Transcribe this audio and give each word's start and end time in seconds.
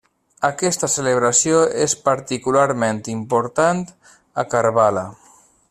Aquesta 0.47 0.87
celebració 0.93 1.59
és 1.83 1.95
particularment 2.07 3.03
important 3.17 3.85
a 4.45 4.51
Karbala. 4.55 5.09